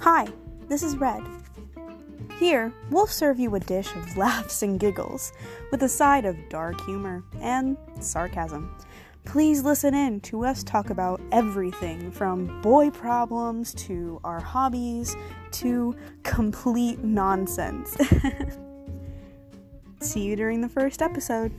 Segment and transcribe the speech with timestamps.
[0.00, 0.26] Hi,
[0.66, 1.22] this is Red.
[2.38, 5.30] Here, we'll serve you a dish of laughs and giggles
[5.70, 8.74] with a side of dark humor and sarcasm.
[9.26, 15.14] Please listen in to us talk about everything from boy problems to our hobbies
[15.50, 17.94] to complete nonsense.
[20.00, 21.52] See you during the first episode.